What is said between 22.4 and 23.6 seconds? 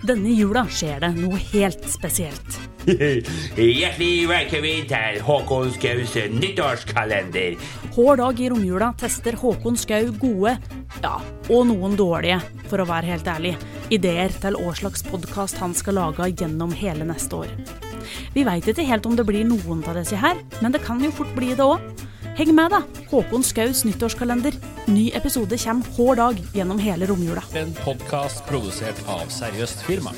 med, da! Håkon